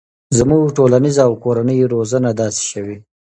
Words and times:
زموږ 0.37 0.63
ټولنیزه 0.77 1.21
او 1.27 1.33
کورنۍ 1.43 1.79
روزنه 1.93 2.29
داسې 2.41 2.63
شوي 2.71 2.97